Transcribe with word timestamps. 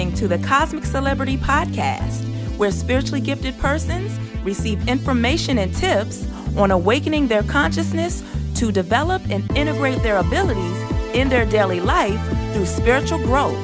listening 0.00 0.28
to 0.28 0.28
the 0.28 0.48
Cosmic 0.48 0.86
Celebrity 0.86 1.36
Podcast, 1.36 2.24
where 2.56 2.70
spiritually 2.70 3.20
gifted 3.20 3.58
persons 3.58 4.18
receive 4.42 4.88
information 4.88 5.58
and 5.58 5.74
tips 5.74 6.26
on 6.56 6.70
awakening 6.70 7.28
their 7.28 7.42
consciousness 7.42 8.22
to 8.54 8.72
develop 8.72 9.20
and 9.28 9.44
integrate 9.54 10.02
their 10.02 10.16
abilities 10.16 10.80
in 11.14 11.28
their 11.28 11.44
daily 11.44 11.80
life 11.80 12.18
through 12.54 12.64
spiritual 12.64 13.18
growth. 13.18 13.58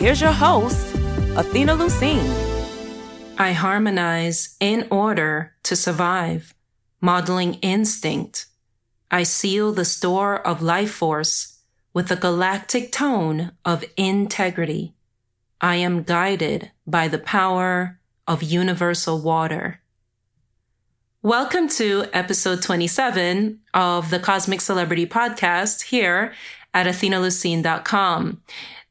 Here's 0.00 0.22
your 0.22 0.32
host, 0.32 0.94
Athena 1.36 1.74
Lucine. 1.76 3.36
I 3.36 3.52
harmonize 3.52 4.56
in 4.60 4.88
order 4.90 5.52
to 5.64 5.76
survive, 5.76 6.54
modeling 7.02 7.54
instinct. 7.60 8.46
I 9.10 9.24
seal 9.24 9.72
the 9.72 9.84
store 9.84 10.40
of 10.40 10.62
life 10.62 10.92
force 10.92 11.58
with 11.92 12.10
a 12.10 12.16
galactic 12.16 12.90
tone 12.90 13.52
of 13.66 13.84
integrity. 13.98 14.94
I 15.64 15.76
am 15.76 16.02
guided 16.02 16.72
by 16.88 17.06
the 17.06 17.20
power 17.20 18.00
of 18.26 18.42
universal 18.42 19.20
water. 19.20 19.80
Welcome 21.22 21.68
to 21.68 22.06
episode 22.12 22.62
27 22.62 23.60
of 23.72 24.10
the 24.10 24.18
Cosmic 24.18 24.60
Celebrity 24.60 25.06
Podcast 25.06 25.82
here 25.82 26.34
at 26.74 26.86
athenalucine.com. 26.86 28.42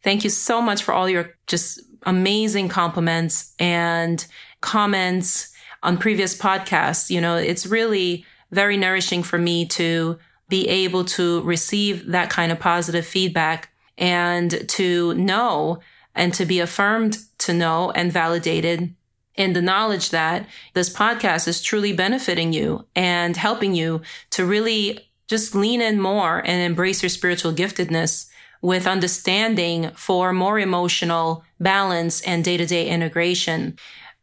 Thank 0.01 0.23
you 0.23 0.29
so 0.29 0.61
much 0.61 0.81
for 0.81 0.93
all 0.93 1.09
your 1.09 1.35
just 1.45 1.81
amazing 2.03 2.69
compliments 2.69 3.53
and 3.59 4.25
comments 4.61 5.53
on 5.83 5.97
previous 5.97 6.37
podcasts. 6.37 7.09
You 7.09 7.19
know, 7.19 7.35
it's 7.35 7.65
really 7.65 8.25
very 8.51 8.77
nourishing 8.77 9.23
for 9.23 9.37
me 9.37 9.65
to 9.65 10.17
be 10.47 10.69
able 10.69 11.03
to 11.03 11.41
receive 11.41 12.07
that 12.07 12.29
kind 12.29 12.49
of 12.49 12.61
positive 12.61 13.05
feedback 13.05 13.73
and 13.97 14.69
to 14.69 15.13
know 15.15 15.81
and 16.15 16.33
to 16.33 16.45
be 16.45 16.59
affirmed 16.59 17.19
to 17.39 17.53
know 17.53 17.91
and 17.91 18.11
validated 18.11 18.93
in 19.35 19.53
the 19.53 19.61
knowledge 19.61 20.09
that 20.09 20.45
this 20.73 20.93
podcast 20.93 21.47
is 21.47 21.61
truly 21.61 21.93
benefiting 21.93 22.53
you 22.53 22.85
and 22.95 23.37
helping 23.37 23.73
you 23.73 24.01
to 24.29 24.45
really 24.45 24.99
just 25.27 25.55
lean 25.55 25.81
in 25.81 25.99
more 26.01 26.39
and 26.39 26.61
embrace 26.61 27.01
your 27.01 27.09
spiritual 27.09 27.53
giftedness 27.53 28.29
with 28.61 28.85
understanding 28.85 29.89
for 29.95 30.33
more 30.33 30.59
emotional 30.59 31.43
balance 31.59 32.21
and 32.21 32.43
day 32.43 32.57
to 32.57 32.65
day 32.65 32.89
integration. 32.89 33.77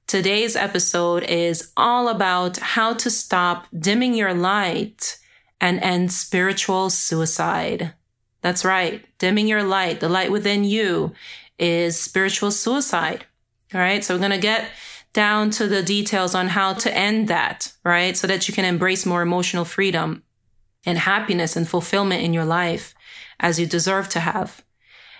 Today's 0.06 0.55
episode 0.55 1.25
is 1.25 1.72
all 1.77 2.09
about 2.09 2.59
how 2.59 2.94
to 2.94 3.11
stop 3.11 3.66
dimming 3.77 4.14
your 4.14 4.34
light 4.34 5.19
and 5.61 5.81
end 5.81 6.12
spiritual 6.12 6.89
suicide. 6.91 7.92
That's 8.41 8.64
right. 8.64 9.05
Dimming 9.19 9.48
your 9.48 9.64
light, 9.64 10.00
the 10.00 10.09
light 10.09 10.31
within 10.31 10.62
you 10.64 11.12
is 11.59 11.98
spiritual 11.98 12.51
suicide. 12.51 13.27
All 13.75 13.81
right. 13.81 14.05
So 14.05 14.14
we're 14.14 14.20
going 14.20 14.31
to 14.31 14.39
get 14.39 14.70
down 15.12 15.51
to 15.51 15.67
the 15.67 15.83
details 15.83 16.34
on 16.34 16.48
how 16.48 16.75
to 16.75 16.97
end 16.97 17.28
that, 17.28 17.73
right? 17.84 18.17
So 18.17 18.27
that 18.27 18.48
you 18.48 18.55
can 18.55 18.65
embrace 18.65 19.05
more 19.05 19.23
emotional 19.23 19.65
freedom 19.65 20.23
and 20.87 20.98
happiness 20.98 21.56
and 21.56 21.69
fulfillment 21.69 22.23
in 22.23 22.33
your 22.33 22.45
life 22.45 22.95
as 23.41 23.59
you 23.59 23.67
deserve 23.67 24.09
to 24.11 24.20
have. 24.20 24.62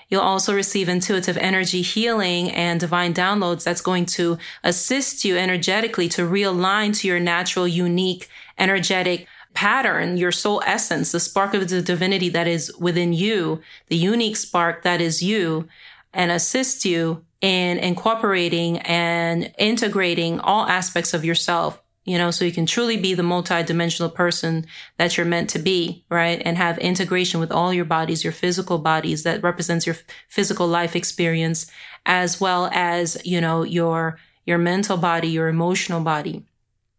You'll 0.09 0.23
also 0.23 0.55
receive 0.55 0.89
intuitive 0.89 1.37
energy 1.37 1.83
healing 1.83 2.51
and 2.51 2.81
divine 2.81 3.13
downloads 3.13 3.65
that's 3.65 3.83
going 3.83 4.07
to 4.07 4.39
assist 4.65 5.25
you 5.25 5.37
energetically 5.37 6.09
to 6.11 6.23
realign 6.23 6.97
to 6.99 7.09
your 7.09 7.21
natural, 7.21 7.69
unique, 7.69 8.29
energetic 8.57 9.27
pattern, 9.53 10.17
your 10.17 10.33
soul 10.33 10.63
essence, 10.65 11.13
the 11.13 11.21
spark 11.21 11.53
of 11.53 11.69
the 11.69 11.83
divinity 11.83 12.31
that 12.31 12.47
is 12.47 12.75
within 12.79 13.13
you, 13.13 13.61
the 13.89 13.97
unique 13.97 14.37
spark 14.37 14.83
that 14.83 15.01
is 15.01 15.23
you, 15.23 15.69
and 16.13 16.31
assist 16.31 16.85
you 16.85 17.25
in 17.41 17.79
incorporating 17.79 18.79
and 18.79 19.53
integrating 19.59 20.41
all 20.41 20.67
aspects 20.67 21.15
of 21.15 21.25
yourself 21.25 21.83
you 22.09 22.17
know, 22.17 22.31
so 22.31 22.47
you 22.47 22.53
can 22.53 22.65
truly 22.65 22.97
be 22.97 23.13
the 23.13 23.23
multidimensional 23.23 24.13
person 24.13 24.67
that 24.97 25.19
you're 25.19 25.27
meant 25.27 25.51
to 25.51 25.59
be, 25.59 26.07
right? 26.09 26.41
And 26.43 26.57
have 26.57 26.79
integration 26.79 27.39
with 27.39 27.53
all 27.53 27.71
your 27.71 27.85
bodies, 27.85 28.25
your 28.25 28.33
physical 28.33 28.79
bodies 28.79 29.25
that 29.25 29.43
represents 29.43 29.85
your 29.85 29.97
physical 30.27 30.67
life 30.67 30.97
experience, 30.97 31.71
as 32.07 32.41
well 32.41 32.71
as, 32.73 33.21
you 33.27 33.43
know, 33.43 33.63
your, 33.63 34.19
your 34.47 34.57
mental 34.57 34.97
body, 34.97 35.29
your 35.29 35.49
emotional 35.49 36.01
body. 36.01 36.47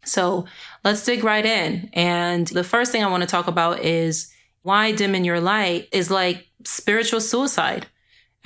So 0.05 0.45
let's 0.83 1.03
dig 1.03 1.23
right 1.23 1.45
in. 1.45 1.89
And 1.93 2.45
the 2.45 2.63
first 2.63 2.91
thing 2.91 3.03
I 3.03 3.09
want 3.09 3.23
to 3.23 3.27
talk 3.27 3.47
about 3.47 3.79
is 3.79 4.31
why 4.61 4.91
dimming 4.91 5.25
your 5.25 5.39
light 5.39 5.89
is 5.91 6.11
like 6.11 6.47
spiritual 6.63 7.19
suicide. 7.19 7.87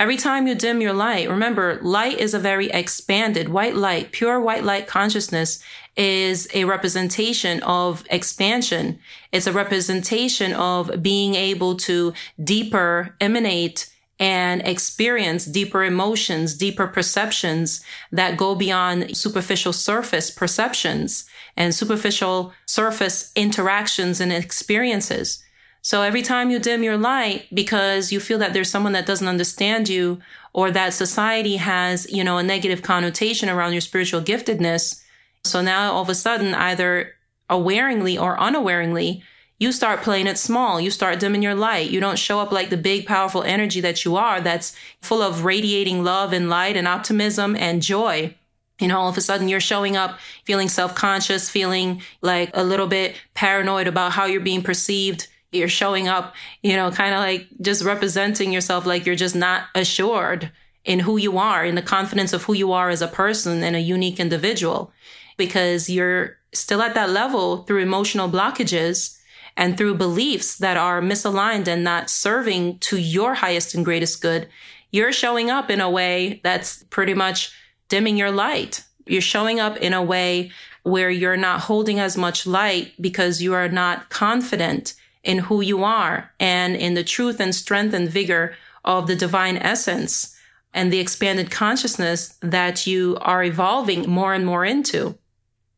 Every 0.00 0.16
time 0.16 0.48
you 0.48 0.56
dim 0.56 0.80
your 0.80 0.92
light, 0.92 1.30
remember, 1.30 1.78
light 1.80 2.18
is 2.18 2.34
a 2.34 2.38
very 2.40 2.68
expanded 2.68 3.48
white 3.48 3.76
light, 3.76 4.10
pure 4.10 4.40
white 4.40 4.64
light 4.64 4.88
consciousness 4.88 5.62
is 5.96 6.48
a 6.52 6.64
representation 6.64 7.62
of 7.62 8.04
expansion. 8.10 8.98
It's 9.30 9.46
a 9.46 9.52
representation 9.52 10.52
of 10.54 11.00
being 11.00 11.36
able 11.36 11.76
to 11.76 12.12
deeper 12.42 13.14
emanate 13.20 13.88
and 14.18 14.66
experience 14.66 15.44
deeper 15.44 15.84
emotions, 15.84 16.54
deeper 16.54 16.88
perceptions 16.88 17.84
that 18.10 18.36
go 18.36 18.56
beyond 18.56 19.16
superficial 19.16 19.72
surface 19.72 20.28
perceptions 20.28 21.24
and 21.56 21.72
superficial 21.72 22.52
surface 22.66 23.30
interactions 23.36 24.20
and 24.20 24.32
experiences. 24.32 25.43
So 25.84 26.00
every 26.00 26.22
time 26.22 26.50
you 26.50 26.58
dim 26.58 26.82
your 26.82 26.96
light 26.96 27.46
because 27.52 28.10
you 28.10 28.18
feel 28.18 28.38
that 28.38 28.54
there's 28.54 28.70
someone 28.70 28.94
that 28.94 29.04
doesn't 29.04 29.28
understand 29.28 29.86
you 29.86 30.18
or 30.54 30.70
that 30.70 30.94
society 30.94 31.56
has, 31.56 32.10
you 32.10 32.24
know, 32.24 32.38
a 32.38 32.42
negative 32.42 32.80
connotation 32.80 33.50
around 33.50 33.72
your 33.72 33.82
spiritual 33.82 34.22
giftedness. 34.22 35.02
So 35.44 35.60
now 35.60 35.92
all 35.92 36.00
of 36.00 36.08
a 36.08 36.14
sudden, 36.14 36.54
either 36.54 37.12
awareingly 37.50 38.16
or 38.16 38.40
unawareingly, 38.40 39.22
you 39.58 39.72
start 39.72 40.00
playing 40.00 40.26
it 40.26 40.38
small. 40.38 40.80
You 40.80 40.90
start 40.90 41.20
dimming 41.20 41.42
your 41.42 41.54
light. 41.54 41.90
You 41.90 42.00
don't 42.00 42.18
show 42.18 42.40
up 42.40 42.50
like 42.50 42.70
the 42.70 42.78
big, 42.78 43.04
powerful 43.04 43.42
energy 43.42 43.82
that 43.82 44.06
you 44.06 44.16
are 44.16 44.40
that's 44.40 44.74
full 45.02 45.20
of 45.20 45.44
radiating 45.44 46.02
love 46.02 46.32
and 46.32 46.48
light 46.48 46.78
and 46.78 46.88
optimism 46.88 47.54
and 47.56 47.82
joy. 47.82 48.34
You 48.80 48.88
know, 48.88 48.98
all 48.98 49.10
of 49.10 49.18
a 49.18 49.20
sudden 49.20 49.50
you're 49.50 49.60
showing 49.60 49.98
up 49.98 50.18
feeling 50.44 50.70
self 50.70 50.94
conscious, 50.94 51.50
feeling 51.50 52.00
like 52.22 52.50
a 52.54 52.64
little 52.64 52.86
bit 52.86 53.16
paranoid 53.34 53.86
about 53.86 54.12
how 54.12 54.24
you're 54.24 54.40
being 54.40 54.62
perceived 54.62 55.28
you're 55.54 55.68
showing 55.68 56.08
up, 56.08 56.34
you 56.62 56.76
know, 56.76 56.90
kind 56.90 57.14
of 57.14 57.20
like 57.20 57.46
just 57.60 57.84
representing 57.84 58.52
yourself 58.52 58.86
like 58.86 59.06
you're 59.06 59.14
just 59.14 59.36
not 59.36 59.64
assured 59.74 60.50
in 60.84 61.00
who 61.00 61.16
you 61.16 61.38
are, 61.38 61.64
in 61.64 61.74
the 61.74 61.82
confidence 61.82 62.32
of 62.32 62.44
who 62.44 62.52
you 62.52 62.72
are 62.72 62.90
as 62.90 63.00
a 63.00 63.08
person 63.08 63.62
and 63.62 63.74
a 63.74 63.80
unique 63.80 64.20
individual, 64.20 64.92
because 65.36 65.88
you're 65.88 66.36
still 66.52 66.82
at 66.82 66.94
that 66.94 67.10
level 67.10 67.62
through 67.64 67.80
emotional 67.80 68.28
blockages 68.28 69.18
and 69.56 69.78
through 69.78 69.94
beliefs 69.94 70.58
that 70.58 70.76
are 70.76 71.00
misaligned 71.00 71.68
and 71.68 71.84
not 71.84 72.10
serving 72.10 72.78
to 72.78 72.98
your 72.98 73.34
highest 73.34 73.74
and 73.74 73.84
greatest 73.84 74.20
good. 74.20 74.48
You're 74.90 75.12
showing 75.12 75.50
up 75.50 75.70
in 75.70 75.80
a 75.80 75.90
way 75.90 76.40
that's 76.44 76.82
pretty 76.84 77.14
much 77.14 77.52
dimming 77.88 78.16
your 78.16 78.30
light. 78.30 78.84
You're 79.06 79.20
showing 79.20 79.60
up 79.60 79.76
in 79.78 79.92
a 79.92 80.02
way 80.02 80.50
where 80.82 81.10
you're 81.10 81.36
not 81.36 81.60
holding 81.60 81.98
as 81.98 82.16
much 82.16 82.46
light 82.46 82.92
because 83.00 83.40
you 83.40 83.54
are 83.54 83.68
not 83.68 84.10
confident 84.10 84.94
in 85.24 85.38
who 85.38 85.60
you 85.60 85.82
are 85.82 86.30
and 86.38 86.76
in 86.76 86.94
the 86.94 87.02
truth 87.02 87.40
and 87.40 87.54
strength 87.54 87.94
and 87.94 88.08
vigor 88.08 88.54
of 88.84 89.06
the 89.06 89.16
divine 89.16 89.56
essence 89.56 90.36
and 90.72 90.92
the 90.92 91.00
expanded 91.00 91.50
consciousness 91.50 92.36
that 92.40 92.86
you 92.86 93.16
are 93.20 93.42
evolving 93.42 94.08
more 94.08 94.34
and 94.34 94.44
more 94.44 94.64
into. 94.64 95.16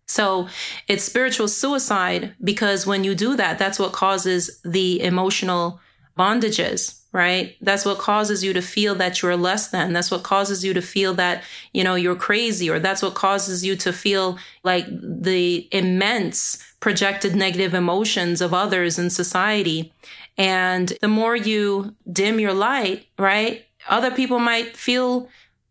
So 0.06 0.48
it's 0.88 1.04
spiritual 1.04 1.48
suicide 1.48 2.34
because 2.42 2.86
when 2.86 3.04
you 3.04 3.14
do 3.14 3.36
that, 3.36 3.58
that's 3.58 3.78
what 3.78 3.92
causes 3.92 4.60
the 4.64 5.00
emotional 5.02 5.80
bondages, 6.18 7.02
right? 7.12 7.56
That's 7.60 7.84
what 7.84 7.98
causes 7.98 8.42
you 8.42 8.52
to 8.52 8.62
feel 8.62 8.94
that 8.96 9.20
you're 9.20 9.36
less 9.36 9.68
than. 9.68 9.92
That's 9.92 10.10
what 10.10 10.22
causes 10.22 10.64
you 10.64 10.72
to 10.74 10.82
feel 10.82 11.14
that, 11.14 11.42
you 11.72 11.84
know, 11.84 11.94
you're 11.94 12.16
crazy, 12.16 12.70
or 12.70 12.78
that's 12.78 13.02
what 13.02 13.14
causes 13.14 13.64
you 13.64 13.76
to 13.76 13.92
feel 13.92 14.38
like 14.64 14.86
the 14.88 15.68
immense 15.72 16.62
projected 16.80 17.34
negative 17.34 17.74
emotions 17.74 18.40
of 18.40 18.54
others 18.54 18.98
in 18.98 19.10
society. 19.10 19.92
And 20.36 20.92
the 21.00 21.08
more 21.08 21.36
you 21.36 21.94
dim 22.10 22.38
your 22.38 22.52
light, 22.52 23.06
right? 23.18 23.64
Other 23.88 24.10
people 24.10 24.38
might 24.38 24.76
feel 24.76 25.28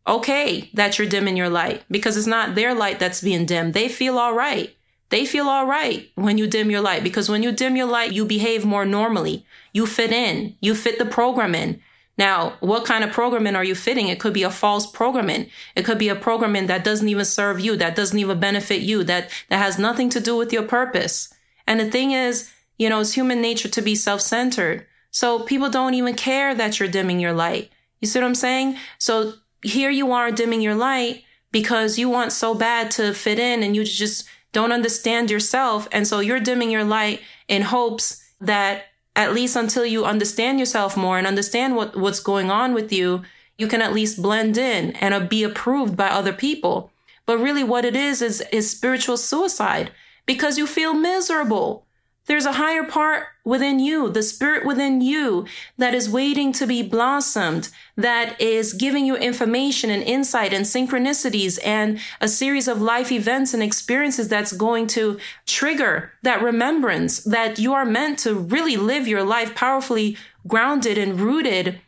okay 0.08 0.70
that 0.74 0.98
you're 0.98 1.10
dimming 1.10 1.38
your 1.38 1.50
light 1.50 1.84
because 1.90 2.18
it's 2.18 2.28
not 2.28 2.56
their 2.56 2.74
light 2.74 3.00
that's 3.00 3.22
being 3.22 3.46
dimmed. 3.46 3.74
They 3.74 3.90
feel 3.90 4.18
all 4.18 4.34
right. 4.34 4.76
They 5.10 5.26
feel 5.26 5.48
all 5.48 5.68
right 5.68 6.10
when 6.16 6.38
you 6.38 6.48
dim 6.48 6.72
your 6.72 6.82
light 6.82 7.04
because 7.04 7.30
when 7.30 7.44
you 7.44 7.52
dim 7.52 7.76
your 7.76 7.86
light, 7.86 8.12
you 8.12 8.26
behave 8.26 8.66
more 8.66 8.86
normally. 8.86 9.46
You 9.72 9.86
fit 9.86 10.12
in. 10.12 10.56
You 10.62 10.74
fit 10.74 10.98
the 10.98 11.06
program 11.06 11.54
in. 11.54 11.82
Now, 12.18 12.54
what 12.62 12.86
kind 12.86 13.04
of 13.04 13.12
programming 13.12 13.56
are 13.56 13.64
you 13.64 13.76
fitting? 13.76 14.08
It 14.08 14.20
could 14.20 14.34
be 14.34 14.44
a 14.44 14.50
false 14.50 14.90
programming. 14.90 15.50
It 15.76 15.84
could 15.84 15.98
be 15.98 16.10
a 16.10 16.16
programming 16.16 16.68
that 16.68 16.84
doesn't 16.84 17.10
even 17.10 17.26
serve 17.26 17.60
you, 17.60 17.76
that 17.76 17.96
doesn't 17.96 18.18
even 18.18 18.40
benefit 18.40 18.82
you, 18.82 19.04
that, 19.04 19.30
that 19.50 19.58
has 19.58 19.78
nothing 19.78 20.10
to 20.12 20.20
do 20.20 20.38
with 20.38 20.54
your 20.54 20.64
purpose. 20.64 21.34
And 21.68 21.80
the 21.80 21.92
thing 21.92 22.12
is, 22.12 22.52
you 22.78 22.90
know, 22.90 23.02
it's 23.02 23.14
human 23.14 23.42
nature 23.42 23.70
to 23.70 23.82
be 23.82 23.96
self-centered. 23.96 24.86
So 25.12 25.40
people 25.40 25.70
don't 25.70 25.94
even 25.94 26.16
care 26.16 26.56
that 26.56 26.80
you're 26.80 26.90
dimming 26.90 27.20
your 27.20 27.34
light. 27.34 27.72
You 28.00 28.08
see 28.08 28.20
what 28.20 28.26
I'm 28.26 28.36
saying? 28.36 28.78
So 28.98 29.34
here 29.62 29.90
you 29.90 30.12
are 30.12 30.32
dimming 30.32 30.62
your 30.62 30.76
light 30.76 31.24
because 31.52 31.98
you 31.98 32.10
want 32.10 32.32
so 32.32 32.54
bad 32.54 32.92
to 32.92 33.14
fit 33.14 33.40
in 33.40 33.64
and 33.64 33.76
you 33.76 33.84
just 33.84 34.28
don't 34.52 34.72
understand 34.72 35.32
yourself. 35.32 35.88
And 35.92 36.08
so 36.08 36.20
you're 36.20 36.40
dimming 36.40 36.72
your 36.72 36.84
light 36.84 37.22
in 37.48 37.62
hopes 37.62 38.24
that 38.40 38.86
at 39.16 39.34
least 39.34 39.56
until 39.56 39.86
you 39.86 40.06
understand 40.06 40.60
yourself 40.60 40.98
more 40.98 41.18
and 41.18 41.26
understand 41.26 41.76
what, 41.76 41.96
what's 41.96 42.20
going 42.20 42.52
on 42.52 42.74
with 42.74 42.92
you, 42.92 43.24
you 43.58 43.68
can 43.68 43.82
at 43.82 43.94
least 43.94 44.22
blend 44.22 44.58
in 44.58 44.92
and 44.98 45.14
uh, 45.14 45.20
be 45.20 45.44
approved 45.44 45.96
by 45.96 46.08
other 46.08 46.34
people. 46.34 46.92
But 47.26 47.40
really 47.40 47.64
what 47.64 47.86
it 47.86 47.96
is, 47.96 48.22
is, 48.22 48.42
is 48.52 48.70
spiritual 48.70 49.18
suicide 49.18 49.92
because 50.26 50.58
you 50.58 50.68
feel 50.68 50.94
miserable. 50.94 51.85
There's 52.28 52.46
a 52.46 52.54
higher 52.54 52.84
part 52.84 53.28
within 53.44 53.78
you, 53.80 54.10
the 54.10 54.24
spirit 54.24 54.66
within 54.66 55.00
you 55.00 55.46
that 55.78 55.94
is 55.94 56.10
waiting 56.10 56.52
to 56.54 56.66
be 56.66 56.82
blossomed, 56.82 57.70
that 57.96 58.40
is 58.42 58.74
giving 58.74 59.06
you 59.06 59.16
information 59.16 59.92
and 59.92 60.02
insight 60.02 60.52
and 60.52 60.66
synchronicities 60.66 61.60
and 61.64 62.00
a 62.20 62.28
series 62.28 62.68
of 62.68 62.82
life 62.82 63.12
events 63.12 63.54
and 63.54 63.62
experiences 63.62 64.28
that's 64.28 64.54
going 64.54 64.88
to 64.88 65.20
trigger 65.46 66.14
that 66.24 66.42
remembrance 66.42 67.20
that 67.20 67.60
you 67.60 67.74
are 67.74 67.86
meant 67.86 68.18
to 68.20 68.34
really 68.34 68.76
live 68.76 69.08
your 69.08 69.24
life 69.24 69.54
powerfully 69.54 70.18
grounded 70.48 70.98
and 70.98 71.20
rooted 71.20 71.80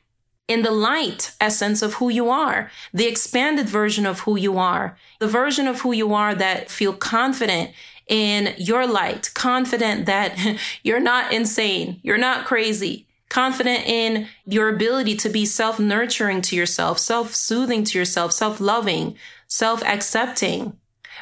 in 0.48 0.62
the 0.62 0.72
light 0.72 1.36
essence 1.42 1.82
of 1.82 1.96
who 1.96 2.10
you 2.10 2.30
are, 2.30 2.72
the 2.94 3.08
expanded 3.08 3.68
version 3.68 4.06
of 4.06 4.22
who 4.22 4.38
you 4.38 4.58
are, 4.58 4.98
the 5.20 5.28
version 5.28 5.68
of 5.68 5.82
who 5.82 5.92
you 5.92 6.14
are 6.14 6.34
that 6.34 6.70
feel 6.70 6.94
confident 6.94 7.72
in 8.08 8.54
your 8.58 8.88
light, 8.88 9.32
confident 9.34 10.06
that 10.06 10.38
you're 10.84 11.00
not 11.00 11.34
insane, 11.34 12.00
you're 12.04 12.18
not 12.18 12.46
crazy, 12.46 13.08
confident 13.30 13.86
in 13.86 14.28
your 14.46 14.70
ability 14.70 15.16
to 15.18 15.30
be 15.30 15.46
self 15.46 15.80
nurturing 15.80 16.42
to 16.44 16.56
yourself, 16.56 17.00
self 17.00 17.36
soothing 17.36 17.84
to 17.86 17.98
yourself, 17.98 18.32
self 18.32 18.60
loving, 18.60 19.16
self 19.48 19.84
accepting. 19.84 20.78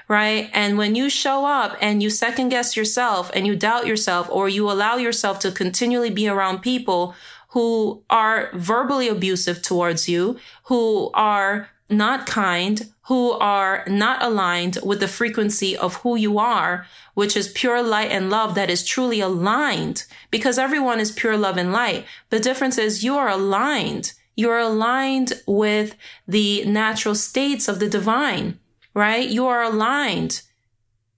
Right. 0.07 0.51
And 0.53 0.77
when 0.77 0.93
you 0.93 1.09
show 1.09 1.47
up 1.47 1.77
and 1.81 2.03
you 2.03 2.11
second 2.11 2.49
guess 2.49 2.77
yourself 2.77 3.31
and 3.33 3.47
you 3.47 3.55
doubt 3.55 3.87
yourself 3.87 4.29
or 4.29 4.47
you 4.47 4.69
allow 4.69 4.97
yourself 4.97 5.39
to 5.39 5.51
continually 5.51 6.11
be 6.11 6.27
around 6.27 6.59
people 6.59 7.15
who 7.49 8.03
are 8.09 8.51
verbally 8.53 9.07
abusive 9.07 9.63
towards 9.63 10.07
you, 10.07 10.37
who 10.65 11.09
are 11.15 11.69
not 11.89 12.27
kind, 12.27 12.91
who 13.07 13.31
are 13.33 13.83
not 13.87 14.23
aligned 14.23 14.79
with 14.83 14.99
the 14.99 15.07
frequency 15.07 15.77
of 15.77 15.97
who 15.97 16.15
you 16.15 16.39
are, 16.39 16.87
which 17.13 17.37
is 17.37 17.47
pure 17.49 17.83
light 17.83 18.11
and 18.11 18.31
love 18.31 18.55
that 18.55 18.69
is 18.69 18.83
truly 18.83 19.19
aligned 19.19 20.05
because 20.31 20.57
everyone 20.57 20.99
is 20.99 21.11
pure 21.11 21.37
love 21.37 21.57
and 21.57 21.71
light. 21.71 22.05
The 22.31 22.39
difference 22.39 22.79
is 22.79 23.03
you 23.03 23.15
are 23.15 23.29
aligned. 23.29 24.13
You're 24.35 24.57
aligned 24.57 25.33
with 25.45 25.95
the 26.27 26.65
natural 26.65 27.13
states 27.13 27.67
of 27.67 27.79
the 27.79 27.87
divine, 27.87 28.59
right? 28.95 29.29
You 29.29 29.45
are 29.45 29.61
aligned. 29.61 30.41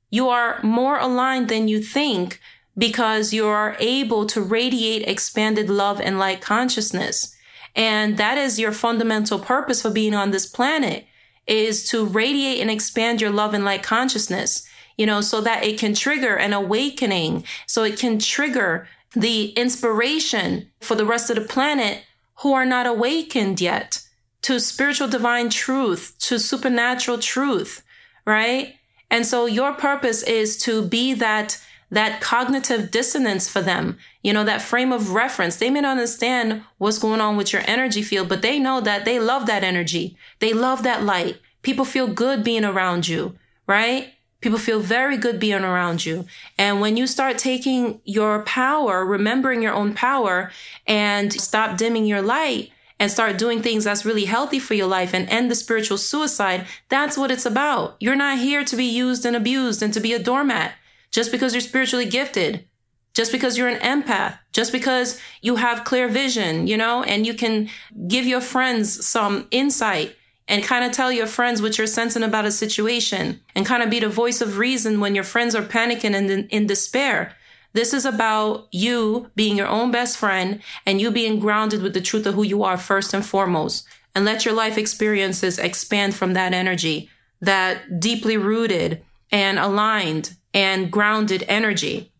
You 0.09 0.27
are 0.27 0.61
more 0.63 0.99
aligned 0.99 1.47
than 1.47 1.69
you 1.69 1.81
think 1.81 2.41
because 2.77 3.33
you 3.33 3.47
are 3.47 3.77
able 3.79 4.25
to 4.27 4.41
radiate 4.41 5.07
expanded 5.07 5.69
love 5.69 6.01
and 6.01 6.19
light 6.19 6.41
consciousness. 6.41 7.33
And 7.75 8.17
that 8.17 8.37
is 8.37 8.59
your 8.59 8.73
fundamental 8.73 9.39
purpose 9.39 9.81
for 9.81 9.89
being 9.89 10.13
on 10.13 10.31
this 10.31 10.45
planet 10.45 11.07
is 11.47 11.87
to 11.89 12.05
radiate 12.05 12.59
and 12.59 12.69
expand 12.69 13.21
your 13.21 13.31
love 13.31 13.53
and 13.53 13.65
light 13.65 13.83
consciousness, 13.83 14.67
you 14.97 15.05
know, 15.05 15.21
so 15.21 15.41
that 15.41 15.63
it 15.63 15.79
can 15.79 15.93
trigger 15.93 16.35
an 16.35 16.53
awakening. 16.53 17.43
So 17.65 17.83
it 17.83 17.97
can 17.97 18.19
trigger 18.19 18.87
the 19.13 19.51
inspiration 19.51 20.69
for 20.79 20.95
the 20.95 21.05
rest 21.05 21.29
of 21.29 21.35
the 21.37 21.41
planet 21.41 22.03
who 22.41 22.53
are 22.53 22.65
not 22.65 22.85
awakened 22.85 23.61
yet 23.61 24.03
to 24.43 24.59
spiritual 24.59 25.07
divine 25.07 25.49
truth, 25.49 26.15
to 26.19 26.39
supernatural 26.39 27.17
truth, 27.17 27.83
right? 28.25 28.75
And 29.09 29.25
so 29.25 29.45
your 29.45 29.73
purpose 29.73 30.23
is 30.23 30.57
to 30.59 30.83
be 30.83 31.13
that 31.15 31.61
that 31.89 32.19
cognitive 32.19 32.91
dissonance 32.91 33.47
for 33.47 33.61
them, 33.61 33.97
you 34.21 34.33
know, 34.33 34.43
that 34.43 34.61
frame 34.61 34.91
of 34.91 35.11
reference. 35.11 35.55
They 35.55 35.69
may 35.69 35.81
not 35.81 35.91
understand 35.91 36.63
what's 36.77 36.99
going 36.99 37.21
on 37.21 37.37
with 37.37 37.53
your 37.53 37.61
energy 37.65 38.01
field, 38.01 38.27
but 38.27 38.41
they 38.41 38.59
know 38.59 38.81
that 38.81 39.05
they 39.05 39.19
love 39.19 39.45
that 39.45 39.63
energy. 39.63 40.17
They 40.39 40.53
love 40.53 40.83
that 40.83 41.03
light. 41.03 41.37
People 41.61 41.85
feel 41.85 42.07
good 42.07 42.43
being 42.43 42.65
around 42.65 43.07
you, 43.07 43.37
right? 43.67 44.13
People 44.41 44.59
feel 44.59 44.79
very 44.79 45.17
good 45.17 45.39
being 45.39 45.63
around 45.63 46.05
you. 46.05 46.25
And 46.57 46.79
when 46.79 46.97
you 46.97 47.07
start 47.07 47.37
taking 47.37 48.01
your 48.03 48.43
power, 48.43 49.05
remembering 49.05 49.61
your 49.61 49.73
own 49.73 49.93
power 49.93 50.51
and 50.85 51.33
stop 51.33 51.77
dimming 51.77 52.05
your 52.05 52.21
light, 52.21 52.71
and 52.99 53.11
start 53.11 53.37
doing 53.37 53.61
things 53.61 53.83
that's 53.83 54.05
really 54.05 54.25
healthy 54.25 54.59
for 54.59 54.73
your 54.73 54.87
life 54.87 55.13
and 55.13 55.29
end 55.29 55.51
the 55.51 55.55
spiritual 55.55 55.97
suicide, 55.97 56.65
that's 56.89 57.17
what 57.17 57.29
it's 57.29 57.45
about. 57.45 57.95
You're 57.99 58.15
not 58.15 58.39
here 58.39 58.63
to 58.65 58.75
be 58.75 58.85
used 58.85 59.25
and 59.25 59.35
abused 59.35 59.83
and 59.83 59.93
to 59.93 59.99
be 59.99 60.13
a 60.13 60.19
doormat 60.19 60.73
just 61.11 61.31
because 61.31 61.53
you're 61.53 61.61
spiritually 61.61 62.05
gifted, 62.05 62.65
just 63.13 63.31
because 63.31 63.57
you're 63.57 63.67
an 63.67 63.79
empath, 63.79 64.37
just 64.51 64.71
because 64.71 65.19
you 65.41 65.55
have 65.55 65.83
clear 65.83 66.07
vision, 66.07 66.67
you 66.67 66.77
know, 66.77 67.03
and 67.03 67.25
you 67.25 67.33
can 67.33 67.69
give 68.07 68.25
your 68.25 68.41
friends 68.41 69.07
some 69.07 69.47
insight 69.51 70.15
and 70.47 70.63
kind 70.63 70.85
of 70.85 70.91
tell 70.91 71.11
your 71.11 71.27
friends 71.27 71.61
what 71.61 71.77
you're 71.77 71.87
sensing 71.87 72.23
about 72.23 72.45
a 72.45 72.51
situation 72.51 73.41
and 73.55 73.65
kind 73.65 73.83
of 73.83 73.89
be 73.89 73.99
the 73.99 74.07
voice 74.07 74.39
of 74.39 74.57
reason 74.57 74.99
when 74.99 75.15
your 75.15 75.23
friends 75.23 75.55
are 75.55 75.63
panicking 75.63 76.15
and 76.15 76.29
in, 76.29 76.47
in 76.49 76.67
despair. 76.67 77.35
This 77.73 77.93
is 77.93 78.05
about 78.05 78.67
you 78.71 79.29
being 79.35 79.57
your 79.57 79.67
own 79.67 79.91
best 79.91 80.17
friend 80.17 80.61
and 80.85 81.01
you 81.01 81.11
being 81.11 81.39
grounded 81.39 81.81
with 81.81 81.93
the 81.93 82.01
truth 82.01 82.25
of 82.25 82.35
who 82.35 82.43
you 82.43 82.63
are 82.63 82.77
first 82.77 83.13
and 83.13 83.25
foremost. 83.25 83.87
And 84.15 84.25
let 84.25 84.45
your 84.45 84.53
life 84.53 84.77
experiences 84.77 85.59
expand 85.59 86.15
from 86.15 86.33
that 86.33 86.53
energy, 86.53 87.09
that 87.41 87.99
deeply 87.99 88.37
rooted 88.37 89.03
and 89.31 89.59
aligned 89.59 90.35
and 90.57 90.91
grounded 90.91 91.45
energy. 91.47 92.11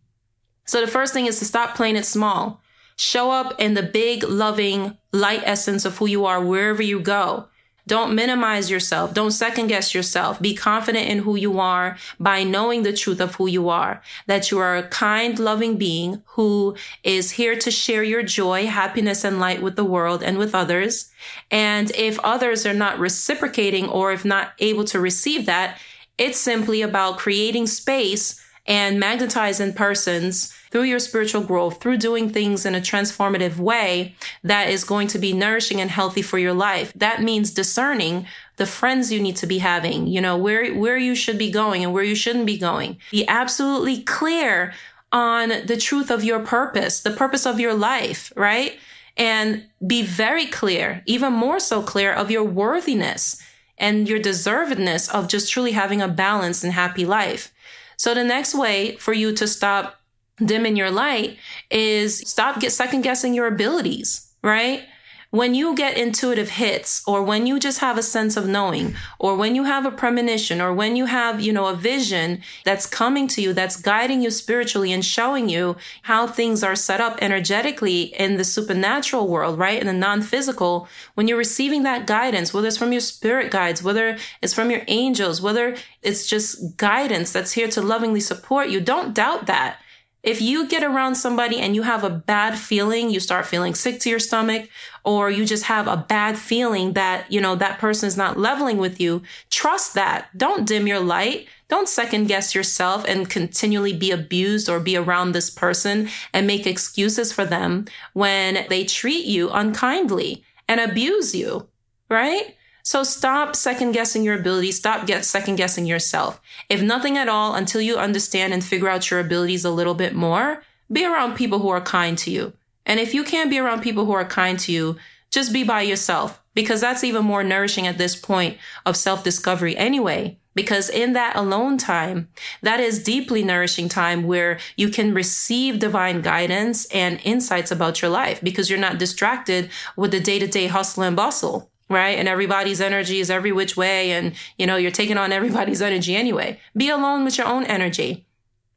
So 0.66 0.80
the 0.80 0.86
first 0.86 1.12
thing 1.12 1.26
is 1.26 1.40
to 1.40 1.46
stop 1.46 1.76
playing 1.76 1.96
it 1.96 2.06
small. 2.06 2.62
Show 2.96 3.32
up 3.32 3.60
in 3.60 3.74
the 3.74 3.82
big, 3.82 4.22
loving 4.22 4.96
light 5.12 5.42
essence 5.44 5.86
of 5.86 5.98
who 5.98 6.06
you 6.06 6.26
are 6.28 6.40
wherever 6.40 6.84
you 6.84 7.00
go. 7.00 7.48
Don't 7.88 8.14
minimize 8.14 8.70
yourself. 8.70 9.16
Don't 9.16 9.32
second 9.32 9.68
guess 9.68 9.96
yourself. 9.96 10.40
Be 10.40 10.54
confident 10.54 11.10
in 11.10 11.20
who 11.20 11.36
you 11.36 11.60
are 11.60 11.98
by 12.20 12.44
knowing 12.44 12.84
the 12.84 12.94
truth 12.94 13.20
of 13.20 13.34
who 13.36 13.48
you 13.48 13.70
are, 13.70 14.04
that 14.28 14.52
you 14.52 14.60
are 14.60 14.78
a 14.78 14.88
kind, 14.88 15.40
loving 15.40 15.78
being 15.78 16.22
who 16.36 16.76
is 17.04 17.32
here 17.32 17.56
to 17.58 17.72
share 17.72 18.04
your 18.04 18.22
joy, 18.22 18.68
happiness, 18.68 19.24
and 19.24 19.40
light 19.40 19.64
with 19.64 19.76
the 19.78 19.86
world 19.86 20.22
and 20.22 20.38
with 20.38 20.54
others. 20.54 21.10
And 21.50 21.90
if 21.96 22.20
others 22.20 22.68
are 22.68 22.74
not 22.74 23.00
reciprocating 23.00 23.90
or 23.90 24.12
if 24.12 24.24
not 24.24 24.52
able 24.60 24.84
to 24.86 25.00
receive 25.00 25.48
that, 25.48 25.80
it's 26.18 26.40
simply 26.40 26.82
about 26.82 27.18
creating 27.18 27.68
space 27.68 28.42
and 28.66 29.00
magnetizing 29.00 29.74
persons 29.74 30.54
through 30.70 30.84
your 30.84 31.00
spiritual 31.00 31.42
growth, 31.42 31.82
through 31.82 31.98
doing 31.98 32.30
things 32.30 32.66
in 32.66 32.76
a 32.76 32.82
transformative 32.82 33.58
way 33.58 34.14
that 34.44 34.70
is 34.70 34.84
going 34.84 35.08
to 35.08 35.18
be 35.18 35.32
nourishing 35.32 35.80
and 35.80 35.90
healthy 35.90 36.22
for 36.22 36.38
your 36.38 36.54
life. 36.54 36.92
That 36.94 37.22
means 37.22 37.52
discerning 37.52 38.28
the 38.58 38.66
friends 38.66 39.12
you 39.12 39.22
need 39.22 39.38
to 39.38 39.48
be 39.48 39.60
having, 39.60 40.08
you 40.08 40.20
know, 40.20 40.36
where, 40.38 40.74
where 40.74 40.98
you 40.98 41.16
should 41.16 41.38
be 41.38 41.50
going 41.50 41.84
and 41.84 41.94
where 41.94 42.04
you 42.04 42.16
shouldn't 42.16 42.46
be 42.46 42.58
going. 42.58 42.98
Be 43.12 43.26
absolutely 43.28 44.02
clear 44.04 44.74
on 45.14 45.50
the 45.66 45.78
truth 45.78 46.12
of 46.12 46.26
your 46.26 46.42
purpose, 46.42 47.00
the 47.00 47.12
purpose 47.12 47.46
of 47.46 47.62
your 47.62 47.74
life, 47.74 48.34
right? 48.36 48.78
And 49.16 49.66
be 49.86 50.04
very 50.04 50.46
clear, 50.46 51.02
even 51.06 51.32
more 51.32 51.60
so 51.60 51.82
clear 51.82 52.12
of 52.12 52.30
your 52.30 52.44
worthiness 52.44 53.42
and 53.78 54.10
your 54.10 54.20
deservedness 54.20 55.10
of 55.10 55.28
just 55.28 55.52
truly 55.52 55.72
having 55.72 56.02
a 56.02 56.08
balanced 56.08 56.64
and 56.64 56.74
happy 56.74 57.06
life. 57.06 57.54
So 57.98 58.14
the 58.14 58.24
next 58.24 58.56
way 58.56 58.96
for 58.96 59.14
you 59.14 59.34
to 59.36 59.48
stop 59.48 60.00
dimming 60.38 60.76
your 60.76 60.92
light 60.92 61.38
is 61.72 62.20
stop 62.30 62.60
get 62.60 62.72
second 62.72 63.02
guessing 63.02 63.34
your 63.34 63.48
abilities, 63.48 64.32
right? 64.44 64.84
When 65.30 65.54
you 65.54 65.76
get 65.76 65.98
intuitive 65.98 66.52
hits 66.52 67.04
or 67.06 67.22
when 67.22 67.46
you 67.46 67.60
just 67.60 67.80
have 67.80 67.98
a 67.98 68.04
sense 68.04 68.38
of 68.38 68.48
knowing 68.48 68.96
or 69.20 69.36
when 69.36 69.56
you 69.56 69.66
have 69.66 69.86
a 69.86 69.92
premonition 69.92 70.62
or 70.62 70.74
when 70.74 70.96
you 70.96 71.06
have, 71.06 71.42
you 71.42 71.52
know, 71.52 71.68
a 71.68 71.76
vision 71.76 72.42
that's 72.64 72.86
coming 72.86 73.28
to 73.28 73.42
you, 73.42 73.52
that's 73.52 73.76
guiding 73.76 74.22
you 74.22 74.32
spiritually 74.32 74.94
and 74.94 75.04
showing 75.04 75.50
you 75.50 75.76
how 76.04 76.26
things 76.26 76.64
are 76.64 76.76
set 76.76 77.02
up 77.02 77.18
energetically 77.22 78.04
in 78.04 78.38
the 78.38 78.44
supernatural 78.44 79.28
world, 79.28 79.60
right? 79.60 79.82
In 79.82 79.88
the 79.88 79.94
non-physical, 79.94 80.88
when 81.16 81.28
you're 81.28 81.38
receiving 81.38 81.84
that 81.84 82.08
guidance, 82.08 82.54
whether 82.54 82.68
it's 82.68 82.78
from 82.78 82.92
your 82.92 83.02
spirit 83.02 83.52
guides, 83.52 83.84
whether 83.84 84.18
it's 84.42 84.54
from 84.54 84.72
your 84.72 84.82
angels, 84.88 85.42
whether 85.42 85.76
it's 86.02 86.26
just 86.26 86.78
guidance 86.78 87.34
that's 87.34 87.52
here 87.52 87.68
to 87.68 87.82
lovingly 87.82 88.22
support 88.22 88.70
you, 88.70 88.80
don't 88.80 89.14
doubt 89.14 89.46
that 89.48 89.80
if 90.28 90.42
you 90.42 90.68
get 90.68 90.84
around 90.84 91.16
somebody 91.16 91.58
and 91.58 91.74
you 91.74 91.84
have 91.84 92.04
a 92.04 92.10
bad 92.10 92.60
feeling, 92.60 93.10
you 93.10 93.18
start 93.18 93.46
feeling 93.46 93.74
sick 93.74 93.98
to 94.02 94.10
your 94.10 94.20
stomach, 94.20 94.68
or 95.06 95.32
you 95.32 95.46
just 95.46 95.64
have 95.64 95.88
a 95.88 95.96
bad 95.96 96.38
feeling 96.38 96.92
that, 96.94 97.32
you 97.32 97.40
know, 97.40 97.56
that 97.56 97.80
person 97.80 98.08
is 98.08 98.18
not 98.18 98.38
leveling 98.38 98.78
with 98.78 99.00
you, 99.00 99.22
trust 99.50 99.94
that. 99.94 100.38
Don't 100.38 100.68
dim 100.68 100.86
your 100.86 101.00
light. 101.00 101.48
Don't 101.70 101.88
second 101.88 102.28
guess 102.28 102.54
yourself 102.54 103.06
and 103.08 103.30
continually 103.30 103.94
be 103.96 104.12
abused 104.12 104.68
or 104.68 104.82
be 104.82 104.98
around 104.98 105.32
this 105.32 105.50
person 105.50 106.10
and 106.34 106.46
make 106.46 106.68
excuses 106.68 107.32
for 107.32 107.46
them 107.46 107.86
when 108.12 108.66
they 108.68 108.84
treat 108.84 109.24
you 109.24 109.50
unkindly 109.52 110.44
and 110.68 110.82
abuse 110.82 111.34
you, 111.34 111.70
right? 112.10 112.57
So 112.88 113.04
stop 113.04 113.54
second 113.54 113.92
guessing 113.92 114.24
your 114.24 114.40
abilities. 114.40 114.78
Stop 114.78 115.08
get 115.08 115.26
second 115.26 115.58
guessing 115.58 115.86
yourself. 115.86 116.40
If 116.70 116.82
nothing 116.82 117.18
at 117.18 117.28
all, 117.28 117.54
until 117.54 117.82
you 117.82 117.98
understand 117.98 118.54
and 118.54 118.64
figure 118.64 118.88
out 118.88 119.12
your 119.12 119.20
abilities 119.20 119.66
a 119.66 119.72
little 119.72 119.94
bit 119.94 120.16
more, 120.16 120.64
be 120.90 121.06
around 121.06 121.36
people 121.36 121.60
who 121.60 121.68
are 121.68 121.82
kind 121.82 122.18
to 122.20 122.32
you. 122.32 122.54
And 122.86 123.02
if 123.02 123.14
you 123.14 123.26
can't 123.26 123.50
be 123.50 123.60
around 123.60 123.82
people 123.82 124.06
who 124.06 124.14
are 124.14 124.24
kind 124.24 124.58
to 124.60 124.72
you, 124.72 124.96
just 125.32 125.52
be 125.52 125.66
by 125.66 125.82
yourself 125.82 126.42
because 126.54 126.80
that's 126.80 127.04
even 127.04 127.26
more 127.26 127.44
nourishing 127.44 127.88
at 127.88 127.98
this 127.98 128.16
point 128.16 128.58
of 128.86 128.96
self 128.96 129.22
discovery 129.22 129.76
anyway. 129.76 130.38
Because 130.56 130.90
in 130.90 131.12
that 131.12 131.36
alone 131.36 131.78
time, 131.78 132.30
that 132.62 132.80
is 132.80 133.04
deeply 133.04 133.44
nourishing 133.44 133.90
time 133.90 134.24
where 134.24 134.60
you 134.78 134.88
can 134.88 135.14
receive 135.14 135.80
divine 135.80 136.22
guidance 136.22 136.86
and 136.86 137.20
insights 137.26 137.70
about 137.70 138.02
your 138.02 138.12
life 138.12 138.40
because 138.42 138.70
you're 138.70 138.80
not 138.80 138.98
distracted 138.98 139.72
with 139.98 140.12
the 140.12 140.22
day 140.22 140.40
to 140.40 140.48
day 140.48 140.68
hustle 140.68 141.04
and 141.04 141.18
bustle 141.18 141.70
right? 141.90 142.18
And 142.18 142.28
everybody's 142.28 142.82
energy 142.82 143.20
is 143.20 143.30
every 143.30 143.52
which 143.52 143.78
way. 143.78 144.12
And, 144.12 144.34
you 144.58 144.68
know, 144.68 144.76
you're 144.76 144.92
taking 144.92 145.18
on 145.18 145.32
everybody's 145.32 145.82
energy 145.82 146.16
anyway. 146.16 146.60
Be 146.76 146.90
alone 146.90 147.24
with 147.24 147.38
your 147.38 147.48
own 147.48 147.64
energy. 147.66 148.26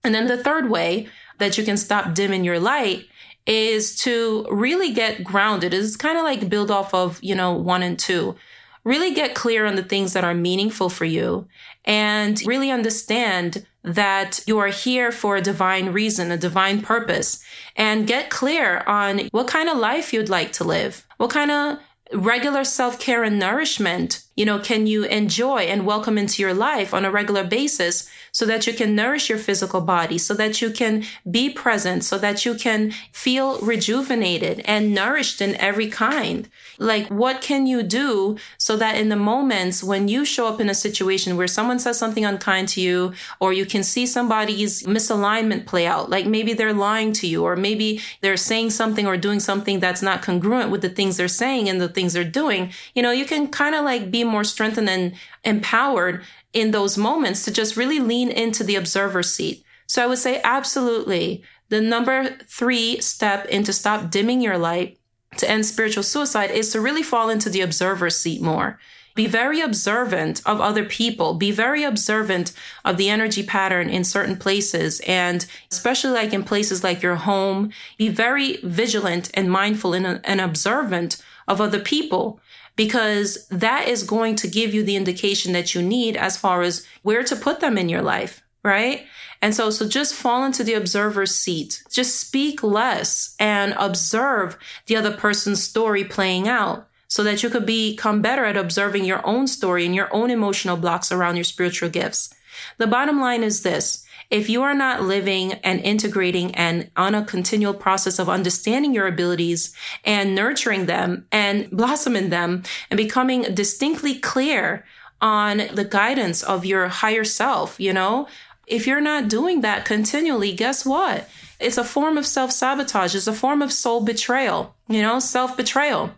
And 0.05 0.15
then 0.15 0.29
the 0.29 0.43
third 0.43 0.71
way 0.71 1.09
that 1.39 1.59
you 1.59 1.65
can 1.65 1.77
stop 1.77 2.15
dimming 2.15 2.45
your 2.45 2.61
light 2.61 3.07
is 3.47 3.97
to 3.97 4.47
really 4.51 4.93
get 4.93 5.25
grounded. 5.25 5.75
It's 5.75 5.97
kind 5.97 6.19
of 6.19 6.25
like 6.25 6.49
build 6.49 6.71
off 6.71 6.95
of, 6.95 7.19
you 7.23 7.35
know, 7.35 7.53
one 7.53 7.83
and 7.83 7.99
two. 7.99 8.37
Really 8.85 9.13
get 9.13 9.35
clear 9.35 9.67
on 9.67 9.77
the 9.77 9.83
things 9.83 10.13
that 10.13 10.25
are 10.25 10.35
meaningful 10.35 10.89
for 10.89 11.05
you 11.05 11.47
and 11.85 12.41
really 12.47 12.71
understand 12.71 13.67
that 13.83 14.41
you 14.47 14.59
are 14.59 14.69
here 14.69 15.11
for 15.11 15.37
a 15.37 15.43
divine 15.43 15.93
reason, 15.93 16.31
a 16.31 16.37
divine 16.37 16.83
purpose, 16.83 17.43
and 17.77 18.07
get 18.07 18.31
clear 18.31 18.83
on 18.87 19.29
what 19.33 19.49
kind 19.49 19.69
of 19.69 19.79
life 19.79 20.13
you'd 20.13 20.29
like 20.29 20.53
to 20.53 20.65
live, 20.65 21.07
what 21.17 21.31
kind 21.31 21.51
of 21.51 21.79
regular 22.13 22.65
self 22.65 22.99
care 22.99 23.23
and 23.23 23.39
nourishment, 23.39 24.25
you 24.37 24.45
know, 24.45 24.59
can 24.59 24.87
you 24.87 25.05
enjoy 25.05 25.61
and 25.61 25.87
welcome 25.87 26.19
into 26.19 26.43
your 26.43 26.55
life 26.55 26.93
on 26.93 27.05
a 27.05 27.11
regular 27.11 27.45
basis 27.45 28.09
so 28.33 28.47
that 28.47 28.67
you 28.67 28.73
can 28.73 28.95
nourish 28.95 29.29
your 29.29 29.39
physical 29.39 29.81
body, 29.81 30.19
so 30.19 30.35
that 30.35 30.61
you 30.61 30.71
can 30.71 31.05
be 31.31 31.51
present, 31.51 32.05
so 32.05 32.19
that 32.19 32.45
you 32.45 32.55
can 32.55 32.93
feel 33.13 33.59
rejuvenated 33.61 34.61
and 34.65 34.95
nourished 34.95 35.41
in 35.41 35.55
every 35.57 35.89
kind. 35.89 36.49
Like, 36.79 37.09
what 37.09 37.41
can 37.41 37.67
you 37.67 37.83
do 37.83 38.37
so 38.59 38.77
that 38.77 38.97
in 38.97 39.09
the 39.09 39.17
moments 39.17 39.83
when 39.83 40.09
you 40.09 40.25
show 40.25 40.47
up 40.47 40.61
in 40.61 40.71
a 40.71 40.75
situation 40.75 41.37
where 41.37 41.47
someone 41.47 41.79
says 41.79 41.99
something 41.99 42.25
unkind 42.25 42.69
to 42.69 42.81
you, 42.81 43.13
or 43.41 43.53
you 43.53 43.67
can 43.67 43.83
see 43.83 44.07
somebody's 44.07 44.85
misalignment 44.85 45.67
play 45.67 45.87
out, 45.87 46.11
like 46.11 46.27
maybe 46.27 46.53
they're 46.53 46.73
lying 46.73 47.13
to 47.15 47.27
you, 47.27 47.45
or 47.45 47.57
maybe 47.57 48.01
they're 48.21 48.37
saying 48.37 48.71
something 48.71 49.07
or 49.07 49.17
doing 49.17 49.41
something 49.41 49.81
that's 49.81 50.03
not 50.03 50.23
congruent 50.23 50.71
with 50.71 50.83
the 50.83 50.89
things 50.89 51.17
they're 51.17 51.29
saying 51.29 51.69
and 51.69 51.81
the 51.81 51.89
things 51.89 52.13
they're 52.13 52.25
doing, 52.25 52.73
you 52.95 53.03
know, 53.03 53.11
you 53.11 53.25
can 53.25 53.49
kind 53.49 53.75
of 53.75 53.85
like 53.85 54.11
be 54.11 54.25
more 54.25 54.45
strengthened 54.45 54.89
and 54.89 55.15
empowered 55.45 56.23
in 56.53 56.71
those 56.71 56.99
moments 56.99 57.45
to 57.45 57.51
just 57.51 57.77
really 57.77 58.01
lean 58.01 58.31
into 58.31 58.65
the 58.65 58.77
observer 58.77 59.23
seat. 59.23 59.65
So 59.87 60.03
I 60.03 60.07
would 60.07 60.19
say 60.19 60.41
absolutely. 60.43 61.43
The 61.69 61.81
number 61.81 62.37
three 62.47 63.01
step 63.01 63.47
into 63.47 63.73
stop 63.73 64.11
dimming 64.11 64.41
your 64.41 64.59
light 64.59 64.99
to 65.37 65.49
end 65.49 65.65
spiritual 65.67 66.03
suicide 66.03 66.51
is 66.51 66.73
to 66.73 66.81
really 66.81 67.03
fall 67.03 67.31
into 67.31 67.49
the 67.49 67.61
observer 67.61 68.11
seat 68.11 68.43
more. 68.43 68.79
Be 69.15 69.27
very 69.27 69.61
observant 69.61 70.41
of 70.47 70.61
other 70.61 70.85
people. 70.85 71.35
Be 71.35 71.51
very 71.51 71.85
observant 71.85 72.53
of 72.85 72.97
the 72.97 73.11
energy 73.11 73.43
pattern 73.43 73.91
in 73.91 74.05
certain 74.05 74.37
places. 74.37 75.01
And 75.07 75.45
especially 75.71 76.13
like 76.13 76.33
in 76.33 76.45
places 76.45 76.85
like 76.85 77.03
your 77.03 77.17
home, 77.17 77.73
be 77.99 78.09
very 78.09 78.59
vigilant 78.63 79.31
and 79.35 79.51
mindful 79.51 79.95
and, 79.95 80.21
and 80.25 80.41
observant 80.41 81.23
of 81.49 81.61
other 81.61 81.81
people 81.81 82.41
because 82.77 83.47
that 83.49 83.89
is 83.89 84.03
going 84.03 84.37
to 84.37 84.49
give 84.49 84.73
you 84.73 84.83
the 84.83 84.97
indication 84.97 85.53
that 85.53 85.75
you 85.75 85.83
need 85.83 86.17
as 86.17 86.37
far 86.37 86.63
as 86.63 86.87
where 87.03 87.23
to 87.25 87.37
put 87.37 87.61
them 87.61 87.77
in 87.77 87.89
your 87.89 88.03
life, 88.03 88.43
right? 88.63 89.07
And 89.43 89.55
so, 89.55 89.71
so 89.71 89.89
just 89.89 90.15
fall 90.15 90.45
into 90.45 90.63
the 90.63 90.75
observer's 90.75 91.35
seat. 91.35 91.83
Just 91.91 92.21
speak 92.21 92.63
less 92.63 93.35
and 93.39 93.75
observe 93.79 94.59
the 94.87 94.97
other 94.97 95.13
person's 95.13 95.63
story 95.63 96.05
playing 96.05 96.47
out 96.47 96.87
so 97.09 97.25
that 97.25 97.43
you 97.43 97.51
could 97.51 97.67
become 97.67 98.23
better 98.23 98.45
at 98.45 98.57
observing 98.57 99.05
your 99.05 99.27
own 99.27 99.47
story 99.47 99.85
and 99.85 99.95
your 99.95 100.13
own 100.15 100.31
emotional 100.31 100.77
blocks 100.77 101.11
around 101.11 101.37
your 101.37 101.45
spiritual 101.45 101.89
gifts. 101.89 102.33
The 102.79 102.87
bottom 102.87 103.21
line 103.21 103.43
is 103.43 103.63
this. 103.63 104.05
If 104.31 104.49
you 104.49 104.63
are 104.63 104.75
not 104.75 105.03
living 105.03 105.55
and 105.65 105.81
integrating 105.81 106.55
and 106.55 106.91
on 106.97 107.17
a 107.17 107.25
continual 107.25 107.75
process 107.75 108.21
of 108.21 108.29
understanding 108.29 108.95
your 108.95 109.09
abilities 109.09 109.75
and 110.05 110.37
nurturing 110.37 110.87
them 110.87 111.27
and 111.33 111.69
blossoming 111.71 112.31
them 112.31 112.63
and 112.91 112.97
becoming 112.97 113.43
distinctly 113.55 114.15
clear 114.19 114.85
on 115.21 115.63
the 115.75 115.85
guidance 115.85 116.43
of 116.43 116.65
your 116.65 116.89
higher 116.89 117.25
self, 117.25 117.79
you 117.81 117.93
know, 117.93 118.29
if 118.67 118.87
you're 118.87 119.01
not 119.01 119.29
doing 119.29 119.63
that 119.63 119.85
continually, 119.85 120.55
guess 120.55 120.87
what? 120.87 121.29
It's 121.59 121.77
a 121.77 121.85
form 121.85 122.17
of 122.17 122.25
self 122.25 122.53
sabotage. 122.53 123.15
It's 123.15 123.27
a 123.27 123.33
form 123.33 123.63
of 123.63 123.73
soul 123.73 124.01
betrayal, 124.01 124.75
you 124.89 125.03
know, 125.03 125.19
self 125.19 125.57
betrayal. 125.57 126.13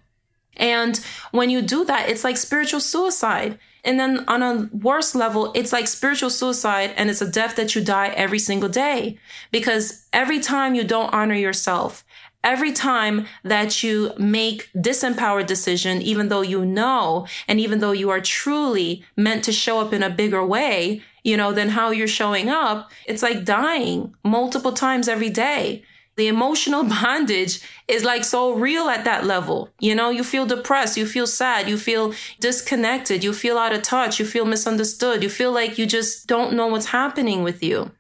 And 0.57 0.99
when 1.31 1.49
you 1.49 1.63
do 1.63 1.85
that, 1.87 2.11
it's 2.11 2.25
like 2.25 2.37
spiritual 2.37 2.81
suicide. 2.81 3.59
And 3.85 3.99
then 3.99 4.25
on 4.29 4.43
a 4.43 4.69
worse 4.73 5.15
level, 5.15 5.53
it's 5.55 5.73
like 5.73 5.89
spiritual 5.89 6.31
suicide 6.31 6.93
and 6.97 7.11
it's 7.11 7.21
a 7.21 7.31
death 7.31 7.57
that 7.57 7.75
you 7.75 7.83
die 7.83 8.09
every 8.09 8.39
single 8.39 8.69
day. 8.69 9.19
Because 9.51 10.07
every 10.13 10.39
time 10.41 10.75
you 10.75 10.85
don't 10.85 11.13
honor 11.13 11.35
yourself, 11.35 12.05
every 12.45 12.73
time 12.73 13.27
that 13.43 13.83
you 13.83 14.13
make 14.19 14.71
disempowered 14.77 15.47
decision, 15.47 16.01
even 16.03 16.29
though 16.29 16.43
you 16.43 16.65
know, 16.65 17.27
and 17.49 17.59
even 17.59 17.81
though 17.81 17.93
you 17.93 18.11
are 18.11 18.21
truly 18.21 19.05
meant 19.17 19.45
to 19.45 19.53
show 19.53 19.81
up 19.81 19.93
in 19.93 20.03
a 20.03 20.11
bigger 20.11 20.45
way, 20.45 21.03
you 21.25 21.37
know, 21.37 21.53
than 21.53 21.71
how 21.71 21.91
you're 21.91 22.09
showing 22.09 22.49
up, 22.49 22.91
it's 23.07 23.23
like 23.23 23.45
dying 23.45 24.15
multiple 24.25 24.73
times 24.73 25.09
every 25.09 25.31
day 25.31 25.83
the 26.17 26.29
emotional 26.29 26.85
bondage 27.01 27.61
is 27.89 28.05
like 28.05 28.25
so 28.25 28.55
real 28.55 28.89
at 28.89 29.05
that 29.05 29.25
level. 29.25 29.71
You 29.81 29.95
know, 29.95 30.11
you 30.11 30.25
feel 30.25 30.47
depressed, 30.47 30.97
you 30.97 31.07
feel 31.07 31.27
sad, 31.27 31.69
you 31.69 31.79
feel 31.79 32.15
disconnected, 32.41 33.25
you 33.25 33.33
feel 33.33 33.59
out 33.59 33.73
of 33.73 33.83
touch, 33.83 34.19
you 34.19 34.27
feel 34.27 34.45
misunderstood, 34.45 35.23
you 35.23 35.29
feel 35.29 35.53
like 35.53 35.79
you 35.79 35.87
just 35.87 36.27
don't 36.27 36.55
know 36.55 36.67
what's 36.67 36.87
happening 36.87 37.43
with 37.43 37.63
you. 37.63 37.91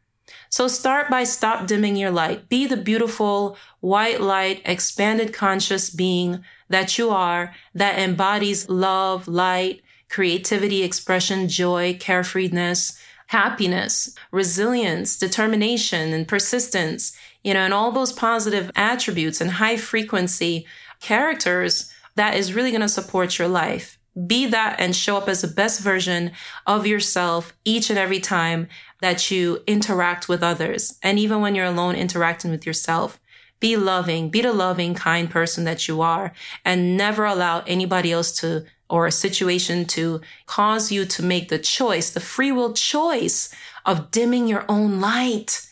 So 0.52 0.68
start 0.68 1.08
by 1.08 1.24
stop 1.24 1.66
dimming 1.66 1.96
your 1.96 2.10
light. 2.10 2.50
Be 2.50 2.66
the 2.66 2.76
beautiful 2.76 3.56
white 3.80 4.20
light, 4.20 4.60
expanded 4.66 5.32
conscious 5.32 5.88
being 5.88 6.44
that 6.68 6.98
you 6.98 7.08
are 7.08 7.54
that 7.74 7.98
embodies 7.98 8.68
love, 8.68 9.26
light, 9.26 9.80
creativity, 10.10 10.82
expression, 10.82 11.48
joy, 11.48 11.94
carefreeness, 11.94 12.98
happiness, 13.28 14.14
resilience, 14.30 15.18
determination, 15.18 16.12
and 16.12 16.28
persistence 16.28 17.16
you 17.42 17.54
know, 17.54 17.60
and 17.60 17.74
all 17.74 17.90
those 17.90 18.12
positive 18.12 18.70
attributes 18.76 19.40
and 19.40 19.52
high 19.52 19.76
frequency 19.76 20.66
characters 21.00 21.92
that 22.14 22.36
is 22.36 22.54
really 22.54 22.70
going 22.70 22.82
to 22.82 22.88
support 22.88 23.38
your 23.38 23.48
life. 23.48 23.98
Be 24.26 24.46
that 24.46 24.76
and 24.78 24.94
show 24.94 25.16
up 25.16 25.28
as 25.28 25.40
the 25.40 25.48
best 25.48 25.80
version 25.80 26.32
of 26.66 26.86
yourself 26.86 27.54
each 27.64 27.88
and 27.88 27.98
every 27.98 28.20
time 28.20 28.68
that 29.00 29.30
you 29.30 29.62
interact 29.66 30.28
with 30.28 30.42
others. 30.42 30.98
And 31.02 31.18
even 31.18 31.40
when 31.40 31.54
you're 31.54 31.64
alone 31.64 31.94
interacting 31.94 32.50
with 32.50 32.66
yourself, 32.66 33.18
be 33.58 33.76
loving, 33.76 34.28
be 34.28 34.42
the 34.42 34.52
loving, 34.52 34.92
kind 34.92 35.30
person 35.30 35.64
that 35.64 35.88
you 35.88 36.02
are 36.02 36.32
and 36.64 36.96
never 36.96 37.24
allow 37.24 37.60
anybody 37.60 38.12
else 38.12 38.32
to 38.40 38.66
or 38.90 39.06
a 39.06 39.12
situation 39.12 39.86
to 39.86 40.20
cause 40.44 40.92
you 40.92 41.06
to 41.06 41.22
make 41.22 41.48
the 41.48 41.58
choice, 41.58 42.10
the 42.10 42.20
free 42.20 42.52
will 42.52 42.74
choice 42.74 43.54
of 43.86 44.10
dimming 44.10 44.46
your 44.46 44.66
own 44.68 45.00
light 45.00 45.66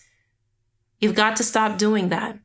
You've 1.00 1.14
got 1.14 1.36
to 1.36 1.44
stop 1.44 1.78
doing 1.78 2.10
that. 2.10 2.38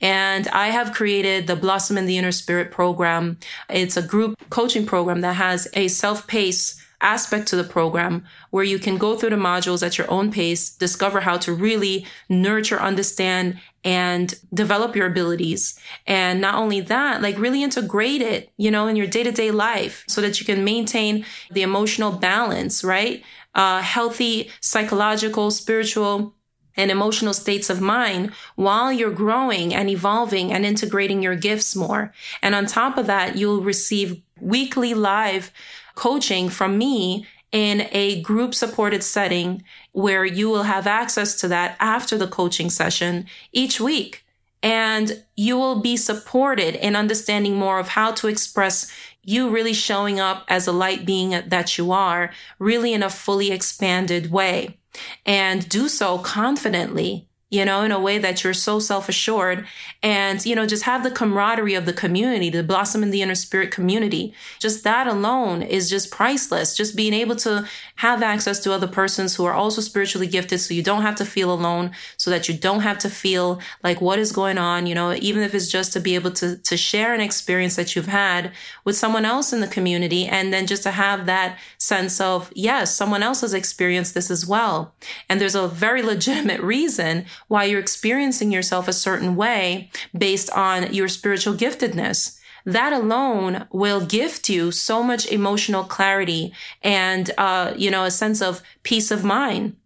And 0.00 0.48
I 0.48 0.68
have 0.68 0.92
created 0.92 1.46
the 1.46 1.56
Blossom 1.56 1.96
in 1.96 2.06
the 2.06 2.18
Inner 2.18 2.32
Spirit 2.32 2.70
program. 2.70 3.38
It's 3.70 3.96
a 3.96 4.02
group 4.02 4.36
coaching 4.50 4.84
program 4.84 5.22
that 5.22 5.34
has 5.34 5.66
a 5.72 5.88
self-paced 5.88 6.80
aspect 7.00 7.48
to 7.48 7.56
the 7.56 7.64
program 7.64 8.24
where 8.50 8.64
you 8.64 8.78
can 8.78 8.96
go 8.96 9.16
through 9.16 9.30
the 9.30 9.36
modules 9.36 9.84
at 9.84 9.98
your 9.98 10.08
own 10.10 10.30
pace, 10.30 10.70
discover 10.70 11.20
how 11.20 11.36
to 11.36 11.52
really 11.52 12.06
nurture, 12.28 12.80
understand, 12.80 13.58
and 13.84 14.38
develop 14.54 14.94
your 14.94 15.08
abilities. 15.08 15.78
And 16.06 16.40
not 16.40 16.54
only 16.54 16.80
that, 16.80 17.20
like 17.20 17.38
really 17.38 17.62
integrate 17.62 18.22
it, 18.22 18.52
you 18.56 18.70
know, 18.70 18.86
in 18.86 18.94
your 18.94 19.08
day 19.08 19.24
to 19.24 19.32
day 19.32 19.50
life 19.50 20.04
so 20.06 20.20
that 20.20 20.38
you 20.38 20.46
can 20.46 20.64
maintain 20.64 21.24
the 21.50 21.62
emotional 21.62 22.12
balance, 22.12 22.84
right? 22.84 23.24
Uh, 23.54 23.82
healthy 23.82 24.50
psychological, 24.60 25.50
spiritual, 25.50 26.34
and 26.76 26.90
emotional 26.90 27.34
states 27.34 27.70
of 27.70 27.80
mind 27.80 28.32
while 28.56 28.92
you're 28.92 29.10
growing 29.10 29.74
and 29.74 29.88
evolving 29.90 30.52
and 30.52 30.64
integrating 30.64 31.22
your 31.22 31.36
gifts 31.36 31.76
more. 31.76 32.12
And 32.42 32.54
on 32.54 32.66
top 32.66 32.98
of 32.98 33.06
that, 33.06 33.36
you'll 33.36 33.62
receive 33.62 34.22
weekly 34.40 34.94
live 34.94 35.50
coaching 35.94 36.48
from 36.48 36.78
me 36.78 37.26
in 37.52 37.86
a 37.92 38.22
group 38.22 38.54
supported 38.54 39.02
setting 39.02 39.62
where 39.92 40.24
you 40.24 40.48
will 40.48 40.62
have 40.62 40.86
access 40.86 41.38
to 41.40 41.48
that 41.48 41.76
after 41.78 42.16
the 42.16 42.26
coaching 42.26 42.70
session 42.70 43.26
each 43.52 43.80
week. 43.80 44.24
and 44.62 45.24
you 45.36 45.56
will 45.56 45.80
be 45.80 45.96
supported 45.96 46.76
in 46.76 46.94
understanding 46.94 47.56
more 47.56 47.80
of 47.80 47.88
how 47.88 48.12
to 48.12 48.28
express 48.28 48.90
you 49.24 49.50
really 49.50 49.72
showing 49.72 50.20
up 50.20 50.44
as 50.48 50.66
a 50.66 50.72
light 50.72 51.04
being 51.04 51.30
that 51.48 51.76
you 51.76 51.92
are, 51.92 52.30
really 52.58 52.92
in 52.92 53.02
a 53.02 53.10
fully 53.10 53.50
expanded 53.50 54.30
way 54.30 54.78
and 55.24 55.68
do 55.68 55.88
so 55.88 56.18
confidently 56.18 57.28
you 57.52 57.66
know, 57.66 57.82
in 57.82 57.92
a 57.92 58.00
way 58.00 58.16
that 58.16 58.42
you're 58.42 58.54
so 58.54 58.78
self 58.78 59.10
assured 59.10 59.66
and, 60.02 60.44
you 60.46 60.56
know, 60.56 60.64
just 60.64 60.84
have 60.84 61.02
the 61.02 61.10
camaraderie 61.10 61.74
of 61.74 61.84
the 61.84 61.92
community, 61.92 62.48
the 62.48 62.62
blossom 62.62 63.02
in 63.02 63.10
the 63.10 63.20
inner 63.20 63.34
spirit 63.34 63.70
community. 63.70 64.32
Just 64.58 64.84
that 64.84 65.06
alone 65.06 65.60
is 65.60 65.90
just 65.90 66.10
priceless. 66.10 66.74
Just 66.74 66.96
being 66.96 67.12
able 67.12 67.36
to 67.36 67.68
have 67.96 68.22
access 68.22 68.58
to 68.60 68.72
other 68.72 68.88
persons 68.88 69.36
who 69.36 69.44
are 69.44 69.52
also 69.52 69.82
spiritually 69.82 70.26
gifted 70.26 70.60
so 70.60 70.72
you 70.72 70.82
don't 70.82 71.02
have 71.02 71.14
to 71.16 71.26
feel 71.26 71.52
alone, 71.52 71.90
so 72.16 72.30
that 72.30 72.48
you 72.48 72.56
don't 72.56 72.80
have 72.80 72.98
to 73.00 73.10
feel 73.10 73.60
like 73.84 74.00
what 74.00 74.18
is 74.18 74.32
going 74.32 74.56
on, 74.56 74.86
you 74.86 74.94
know, 74.94 75.12
even 75.20 75.42
if 75.42 75.54
it's 75.54 75.70
just 75.70 75.92
to 75.92 76.00
be 76.00 76.14
able 76.14 76.30
to, 76.30 76.56
to 76.56 76.76
share 76.78 77.12
an 77.12 77.20
experience 77.20 77.76
that 77.76 77.94
you've 77.94 78.06
had 78.06 78.50
with 78.84 78.96
someone 78.96 79.26
else 79.26 79.52
in 79.52 79.60
the 79.60 79.66
community 79.66 80.26
and 80.26 80.54
then 80.54 80.66
just 80.66 80.84
to 80.84 80.90
have 80.90 81.26
that 81.26 81.58
sense 81.76 82.18
of, 82.18 82.50
yes, 82.54 82.96
someone 82.96 83.22
else 83.22 83.42
has 83.42 83.52
experienced 83.52 84.14
this 84.14 84.30
as 84.30 84.46
well. 84.46 84.94
And 85.28 85.38
there's 85.38 85.54
a 85.54 85.68
very 85.68 86.02
legitimate 86.12 86.62
reason 86.62 87.26
why 87.52 87.64
you're 87.64 87.78
experiencing 87.78 88.50
yourself 88.50 88.88
a 88.88 88.94
certain 88.94 89.36
way 89.36 89.90
based 90.16 90.48
on 90.52 90.90
your 90.94 91.06
spiritual 91.06 91.52
giftedness. 91.52 92.38
That 92.64 92.94
alone 92.94 93.66
will 93.70 94.06
gift 94.06 94.48
you 94.48 94.70
so 94.70 95.02
much 95.02 95.26
emotional 95.26 95.84
clarity 95.84 96.54
and, 96.82 97.30
uh, 97.36 97.74
you 97.76 97.90
know, 97.90 98.04
a 98.04 98.10
sense 98.10 98.40
of 98.40 98.62
peace 98.84 99.10
of 99.10 99.22
mind. 99.22 99.76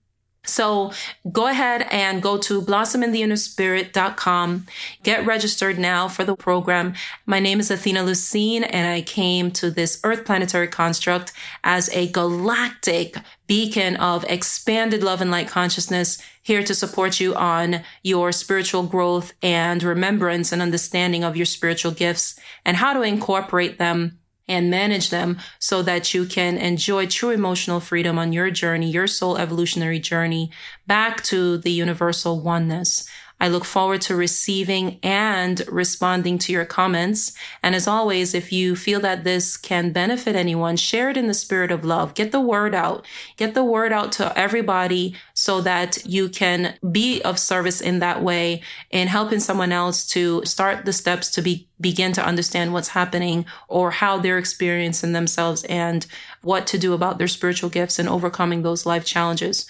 So 0.47 0.93
go 1.31 1.49
ahead 1.49 1.87
and 1.91 2.23
go 2.23 2.39
to 2.39 2.63
blossomintheinnerspirit.com. 2.63 4.67
Get 5.03 5.27
registered 5.27 5.79
now 5.79 6.09
for 6.09 6.25
the 6.25 6.35
program. 6.37 6.95
My 7.27 7.41
name 7.41 7.61
is 7.61 7.71
Athena 7.71 8.01
Lucine 8.01 8.67
and 8.71 8.89
I 8.89 9.03
came 9.03 9.51
to 9.53 9.71
this 9.71 10.01
earth 10.05 10.25
planetary 10.25 10.69
construct 10.69 11.35
as 11.65 11.91
a 11.91 12.09
galactic 12.09 13.19
beacon 13.47 13.97
of 13.97 14.25
expanded 14.25 15.03
love 15.03 15.21
and 15.21 15.31
light 15.31 15.49
consciousness 15.49 16.23
here 16.43 16.63
to 16.63 16.75
support 16.75 17.21
you 17.21 17.35
on 17.35 17.83
your 18.03 18.33
spiritual 18.33 18.85
growth 18.85 19.35
and 19.43 19.83
remembrance 19.83 20.53
and 20.53 20.63
understanding 20.63 21.25
of 21.25 21.37
your 21.37 21.47
spiritual 21.47 21.93
gifts 21.93 22.39
and 22.65 22.77
how 22.77 22.93
to 22.93 23.03
incorporate 23.03 23.79
them 23.79 24.19
and 24.49 24.71
manage 24.71 25.11
them 25.11 25.39
so 25.59 25.83
that 25.83 26.15
you 26.15 26.25
can 26.27 26.57
enjoy 26.59 27.07
true 27.07 27.31
emotional 27.31 27.81
freedom 27.81 28.19
on 28.19 28.33
your 28.33 28.51
journey, 28.51 28.91
your 28.91 29.07
soul 29.07 29.37
evolutionary 29.37 29.99
journey 29.99 30.51
back 30.87 31.23
to 31.25 31.59
the 31.59 31.71
universal 31.71 32.41
oneness. 32.41 33.09
I 33.39 33.49
look 33.49 33.67
forward 33.67 34.01
to 34.03 34.17
receiving 34.17 34.99
and 35.03 35.63
responding 35.69 36.39
to 36.39 36.53
your 36.53 36.65
comments. 36.65 37.33
And 37.63 37.75
as 37.75 37.87
always, 37.87 38.35
if 38.35 38.51
you 38.51 38.75
feel 38.75 38.99
that 39.01 39.25
this 39.25 39.59
can 39.59 39.93
benefit 39.93 40.35
anyone, 40.35 40.77
share 40.77 41.11
it 41.11 41.19
in 41.19 41.27
the 41.27 41.35
spirit 41.35 41.71
of 41.71 41.85
love. 41.85 42.15
Get 42.15 42.33
the 42.33 42.41
word 42.41 42.75
out. 42.75 43.07
Get 43.37 43.53
the 43.53 43.65
word 43.65 43.93
out 43.93 44.13
to 44.13 44.37
everybody 44.39 45.15
so 45.35 45.61
that 45.61 46.05
you 46.07 46.31
can 46.31 46.75
be 46.91 47.21
of 47.23 47.39
service 47.39 47.83
in 47.83 47.99
that 47.99 48.23
way 48.23 48.63
in 48.91 49.09
helping 49.09 49.41
someone 49.41 49.73
else 49.73 50.07
to 50.09 50.43
start 50.47 50.87
the 50.87 50.93
steps 50.93 51.31
to 51.33 51.43
be 51.43 51.69
begin 51.79 52.13
to 52.13 52.25
understand 52.25 52.73
what's 52.73 52.89
happening 52.89 53.45
or 53.69 53.91
how 53.91 54.17
they're 54.19 54.39
experiencing 54.39 55.13
themselves 55.13 55.63
and 55.65 56.07
what 56.41 56.67
to 56.67 56.79
do 56.79 56.95
about 56.95 57.19
their 57.19 57.29
spiritual 57.29 57.69
gifts 57.69 57.99
and 57.99 58.09
overcoming 58.09 58.63
those 58.63 58.87
life 58.87 59.05
challenges. 59.05 59.67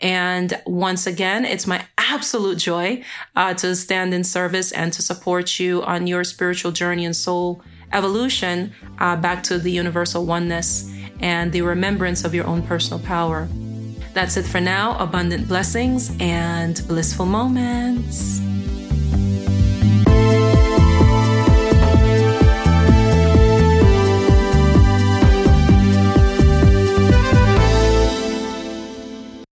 And 0.00 0.60
once 0.64 1.06
again, 1.06 1.44
it's 1.44 1.66
my 1.66 1.84
absolute 1.96 2.58
joy 2.58 3.02
uh, 3.34 3.54
to 3.54 3.74
stand 3.74 4.14
in 4.14 4.24
service 4.24 4.72
and 4.72 4.92
to 4.92 5.02
support 5.02 5.58
you 5.58 5.82
on 5.82 6.06
your 6.06 6.24
spiritual 6.24 6.72
journey 6.72 7.04
and 7.04 7.16
soul 7.16 7.62
evolution 7.92 8.72
uh, 8.98 9.16
back 9.16 9.42
to 9.44 9.58
the 9.58 9.70
universal 9.70 10.24
oneness 10.24 10.92
and 11.20 11.52
the 11.52 11.62
remembrance 11.62 12.24
of 12.24 12.34
your 12.34 12.46
own 12.46 12.62
personal 12.62 13.00
power. 13.00 13.48
That's 14.14 14.36
it 14.36 14.44
for 14.44 14.60
now. 14.60 14.96
Abundant 14.98 15.48
blessings 15.48 16.14
and 16.20 16.80
blissful 16.86 17.26
moments. 17.26 18.47